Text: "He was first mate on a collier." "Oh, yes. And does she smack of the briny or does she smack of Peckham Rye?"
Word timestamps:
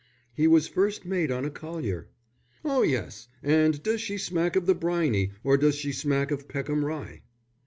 "He 0.33 0.47
was 0.47 0.67
first 0.67 1.05
mate 1.05 1.29
on 1.29 1.45
a 1.45 1.51
collier." 1.51 2.09
"Oh, 2.65 2.81
yes. 2.81 3.27
And 3.43 3.83
does 3.83 4.01
she 4.01 4.17
smack 4.17 4.55
of 4.55 4.65
the 4.65 4.73
briny 4.73 5.31
or 5.43 5.57
does 5.57 5.75
she 5.75 5.91
smack 5.91 6.31
of 6.31 6.47
Peckham 6.47 6.83
Rye?" 6.83 7.21